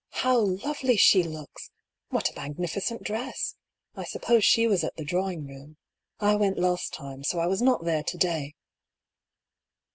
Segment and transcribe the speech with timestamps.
[0.25, 1.69] How lovely she looks
[2.09, 3.53] I What a magnificent dress
[3.93, 5.77] I I suppose she was at the drawing room.
[6.19, 8.55] I went last time, so I was not there to day."